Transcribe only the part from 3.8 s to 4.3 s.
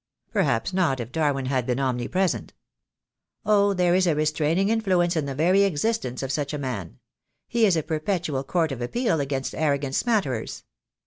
is a